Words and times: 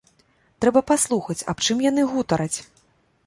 Трэба 0.63 0.81
паслухаць, 0.91 1.37
аб 1.53 1.57
чым 1.65 1.85
яны 1.89 2.05
гутараць? 2.13 2.53